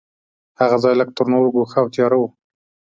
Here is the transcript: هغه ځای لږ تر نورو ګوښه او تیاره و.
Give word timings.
هغه 0.59 0.77
ځای 0.83 0.93
لږ 0.99 1.09
تر 1.17 1.25
نورو 1.33 1.53
ګوښه 1.55 1.77
او 1.81 1.87
تیاره 1.93 2.17
و. 2.19 2.23